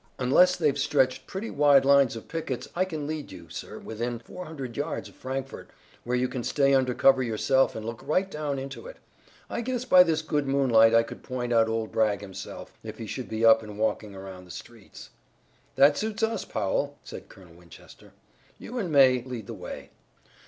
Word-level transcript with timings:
"Unless 0.17 0.55
they've 0.55 0.79
stretched 0.79 1.27
pretty 1.27 1.51
wide 1.51 1.85
lines 1.85 2.15
of 2.15 2.27
pickets 2.27 2.67
I 2.75 2.85
can 2.85 3.05
lead 3.05 3.31
you, 3.31 3.49
sir, 3.49 3.77
within 3.77 4.17
four 4.17 4.45
hundred 4.47 4.75
yards 4.75 5.09
of 5.09 5.13
Frankfort, 5.15 5.69
where 6.03 6.17
you 6.17 6.27
can 6.27 6.43
stay 6.43 6.73
under 6.73 6.95
cover 6.95 7.21
yourself 7.21 7.75
and 7.75 7.85
look 7.85 8.01
right 8.07 8.31
down 8.31 8.57
into 8.57 8.87
it. 8.87 8.97
I 9.47 9.61
guess 9.61 9.85
by 9.85 10.01
this 10.01 10.23
good 10.23 10.47
moonlight 10.47 10.95
I 10.95 11.03
could 11.03 11.21
point 11.21 11.53
out 11.53 11.67
old 11.69 11.91
Bragg 11.91 12.21
himself, 12.21 12.73
if 12.83 12.97
he 12.97 13.05
should 13.05 13.29
be 13.29 13.45
up 13.45 13.61
and 13.61 13.77
walking 13.77 14.15
around 14.15 14.45
the 14.45 14.49
streets." 14.49 15.11
"That 15.75 15.95
suits 15.99 16.23
us, 16.23 16.45
Powell," 16.45 16.97
said 17.03 17.29
Colonel 17.29 17.53
Winchester. 17.53 18.11
"You 18.57 18.79
and 18.79 18.91
May 18.91 19.21
lead 19.21 19.45
the 19.45 19.53
way." 19.53 19.91